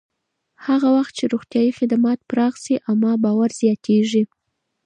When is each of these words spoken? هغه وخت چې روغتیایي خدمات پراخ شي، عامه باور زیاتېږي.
هغه 0.65 0.87
وخت 0.95 1.13
چې 1.17 1.23
روغتیایي 1.33 1.71
خدمات 1.79 2.19
پراخ 2.29 2.53
شي، 2.63 2.75
عامه 2.87 3.13
باور 3.23 3.49
زیاتېږي. 3.61 4.23